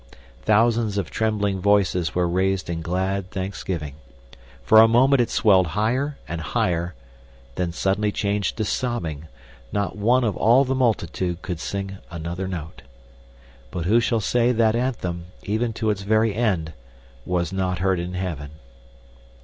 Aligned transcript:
Thousands 0.41 0.97
of 0.97 1.11
trembling 1.11 1.61
voices 1.61 2.15
were 2.15 2.27
raised 2.27 2.71
in 2.71 2.81
glad 2.81 3.29
thanksgiving. 3.29 3.97
For 4.63 4.79
a 4.81 4.87
moment 4.87 5.21
it 5.21 5.29
swelled 5.29 5.67
higher 5.77 6.17
and 6.27 6.41
higher, 6.41 6.95
then 7.53 7.71
suddenly 7.71 8.11
changed 8.11 8.57
to 8.57 8.65
sobbing 8.65 9.27
not 9.71 9.95
one 9.95 10.23
of 10.23 10.35
all 10.35 10.65
the 10.65 10.73
multitude 10.73 11.43
could 11.43 11.59
sing 11.59 11.99
another 12.09 12.47
note. 12.47 12.81
But 13.69 13.85
who 13.85 13.99
shall 13.99 14.21
say 14.21 14.51
that 14.51 14.75
anthem, 14.75 15.25
even 15.43 15.71
to 15.73 15.91
its 15.91 16.01
very 16.01 16.33
end, 16.33 16.73
was 17.23 17.53
not 17.53 17.77
heard 17.77 17.99
in 17.99 18.15
heaven! 18.15 18.49